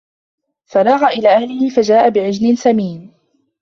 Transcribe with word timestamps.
فَراغَ 0.65 1.03
إِلى 1.05 1.29
أَهلِهِ 1.35 1.69
فَجاءَ 1.69 2.09
بِعِجلٍ 2.09 2.57
سَمينٍ 2.57 3.13